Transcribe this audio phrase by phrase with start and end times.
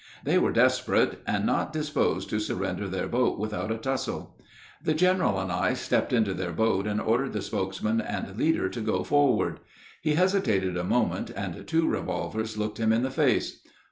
[0.23, 4.35] They were desperate, and not disposed to surrender their boat without a tussle.
[4.83, 8.81] The general and I stepped into their boat, and ordered the spokesman and leader to
[8.81, 9.59] go forward.
[10.01, 13.61] He hesitated a moment, and two revolvers looked him in the face.